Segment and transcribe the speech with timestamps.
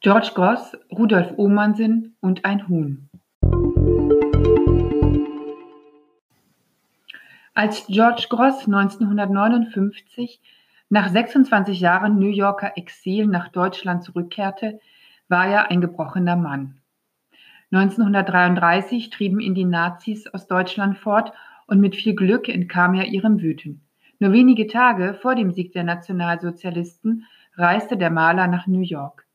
[0.00, 3.10] George Gross, Rudolf Omansen und ein Huhn.
[7.52, 10.40] Als George Gross 1959
[10.88, 14.78] nach 26 Jahren New Yorker Exil nach Deutschland zurückkehrte,
[15.26, 16.80] war er ein gebrochener Mann.
[17.72, 21.32] 1933 trieben ihn die Nazis aus Deutschland fort
[21.66, 23.82] und mit viel Glück entkam er ihrem Wüten.
[24.20, 27.24] Nur wenige Tage vor dem Sieg der Nationalsozialisten
[27.56, 29.27] reiste der Maler nach New York.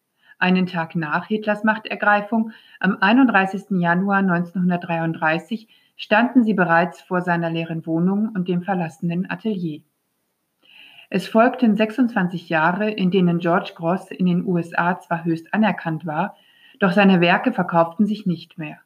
[0.43, 2.51] Einen Tag nach Hitlers Machtergreifung,
[2.81, 3.79] am 31.
[3.79, 9.83] Januar 1933, standen sie bereits vor seiner leeren Wohnung und dem verlassenen Atelier.
[11.09, 16.35] Es folgten 26 Jahre, in denen George Gross in den USA zwar höchst anerkannt war,
[16.81, 18.79] doch seine Werke verkauften sich nicht mehr.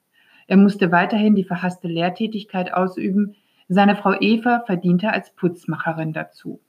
[0.45, 3.35] Er musste weiterhin die verhasste Lehrtätigkeit ausüben,
[3.67, 6.61] seine Frau Eva verdiente als Putzmacherin dazu.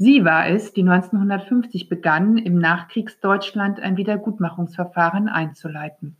[0.00, 6.16] Sie war es, die 1950 begann, im Nachkriegsdeutschland ein Wiedergutmachungsverfahren einzuleiten.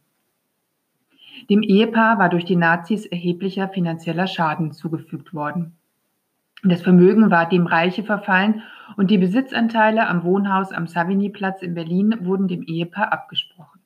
[1.49, 5.77] Dem Ehepaar war durch die Nazis erheblicher finanzieller Schaden zugefügt worden.
[6.65, 8.63] Das Vermögen war dem Reiche verfallen
[8.97, 13.79] und die Besitzanteile am Wohnhaus am Savigny-Platz in Berlin wurden dem Ehepaar abgesprochen.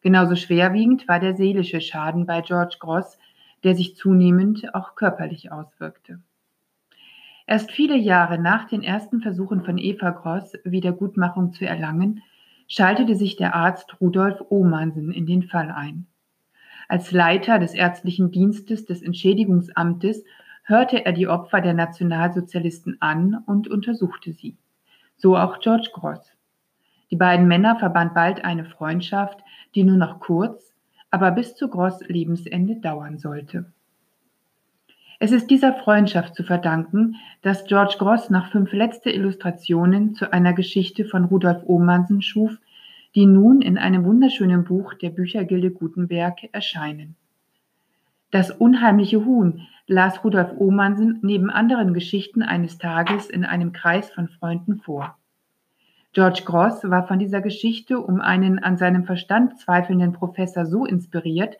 [0.00, 3.18] Genauso schwerwiegend war der seelische Schaden bei George Gross,
[3.64, 6.20] der sich zunehmend auch körperlich auswirkte.
[7.46, 12.22] Erst viele Jahre nach den ersten Versuchen von Eva Gross, Wiedergutmachung zu erlangen,
[12.66, 16.06] schaltete sich der Arzt Rudolf Ohmansen in den Fall ein.
[16.88, 20.24] Als Leiter des ärztlichen Dienstes des Entschädigungsamtes
[20.64, 24.56] hörte er die Opfer der Nationalsozialisten an und untersuchte sie.
[25.16, 26.32] So auch George Gross.
[27.12, 29.38] Die beiden Männer verband bald eine Freundschaft,
[29.76, 30.74] die nur noch kurz,
[31.12, 33.72] aber bis zu Gross Lebensende dauern sollte.
[35.18, 40.52] Es ist dieser Freundschaft zu verdanken, dass George Gross nach fünf letzte Illustrationen zu einer
[40.52, 42.58] Geschichte von Rudolf Ohmansen schuf,
[43.14, 47.16] die nun in einem wunderschönen Buch der Büchergilde Gutenberg erscheinen.
[48.30, 54.28] Das unheimliche Huhn las Rudolf Ohmansen neben anderen Geschichten eines Tages in einem Kreis von
[54.28, 55.16] Freunden vor.
[56.12, 61.56] George Gross war von dieser Geschichte um einen an seinem Verstand zweifelnden Professor so inspiriert,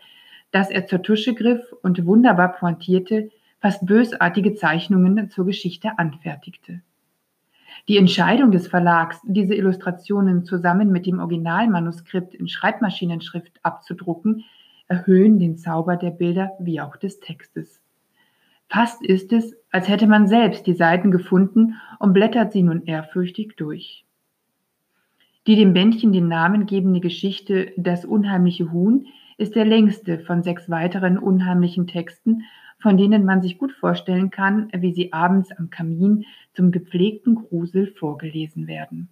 [0.51, 3.31] dass er zur Tusche griff und wunderbar pointierte,
[3.61, 6.83] fast bösartige Zeichnungen zur Geschichte anfertigte.
[7.89, 14.45] Die Entscheidung des Verlags, diese Illustrationen zusammen mit dem Originalmanuskript in Schreibmaschinenschrift abzudrucken,
[14.89, 17.81] erhöhen den Zauber der Bilder wie auch des Textes.
[18.69, 23.55] Fast ist es, als hätte man selbst die Seiten gefunden und blättert sie nun ehrfürchtig
[23.57, 24.05] durch.
[25.47, 29.07] Die dem Bändchen den Namen gebende Geschichte Das unheimliche Huhn
[29.39, 32.43] ist der längste von sechs weiteren unheimlichen Texten,
[32.79, 37.87] von denen man sich gut vorstellen kann, wie sie abends am Kamin zum gepflegten Grusel
[37.89, 39.09] vorgelesen werden.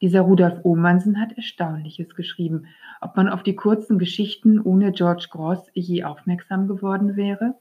[0.00, 2.66] Dieser Rudolf Ohmansen hat Erstaunliches geschrieben.
[3.00, 7.54] Ob man auf die kurzen Geschichten ohne George Gross je aufmerksam geworden wäre?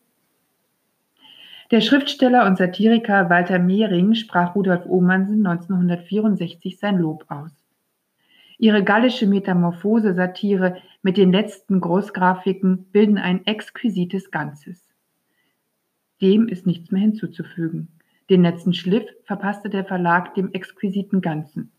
[1.72, 7.52] Der Schriftsteller und Satiriker Walter Mehring sprach Rudolf Ohmansen 1964 sein Lob aus.
[8.60, 14.87] Ihre gallische Metamorphose-Satire mit den letzten Großgrafiken bilden ein exquisites Ganzes.
[16.22, 17.90] Dem ist nichts mehr hinzuzufügen.
[18.30, 21.72] Den letzten Schliff verpasste der Verlag dem exquisiten Ganzen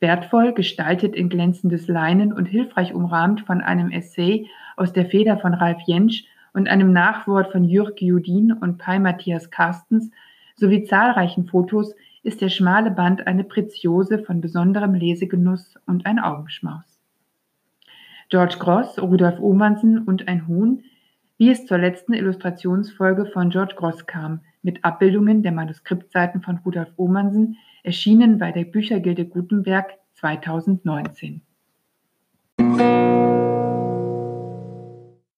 [0.00, 5.54] wertvoll gestaltet in glänzendes Leinen und hilfreich umrahmt von einem Essay aus der Feder von
[5.54, 10.10] Ralf Jentsch und einem Nachwort von Jürg Judin und Pai Matthias Carstens
[10.56, 17.00] sowie zahlreichen Fotos ist der schmale Band eine Preziose von besonderem Lesegenuss und ein Augenschmaus.
[18.30, 20.82] George Gross, Rudolf Ohmansen und ein Huhn,
[21.40, 26.90] wie es zur letzten Illustrationsfolge von George Gross kam, mit Abbildungen der Manuskriptseiten von Rudolf
[26.96, 31.40] Ohmansen, erschienen bei der Büchergilde Gutenberg 2019